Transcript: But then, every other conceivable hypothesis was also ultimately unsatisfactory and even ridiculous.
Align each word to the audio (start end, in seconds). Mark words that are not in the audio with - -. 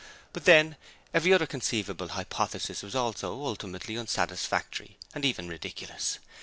But 0.33 0.45
then, 0.45 0.77
every 1.13 1.31
other 1.31 1.45
conceivable 1.45 2.07
hypothesis 2.07 2.81
was 2.81 2.95
also 2.95 3.33
ultimately 3.45 3.95
unsatisfactory 3.99 4.97
and 5.13 5.23
even 5.23 5.47
ridiculous. 5.47 6.17